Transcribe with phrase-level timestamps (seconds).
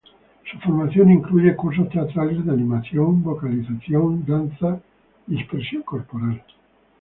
[0.51, 4.81] Su formación incluye cursos teatrales, de animación, vocalización, danza
[5.27, 6.43] y expresión corporal.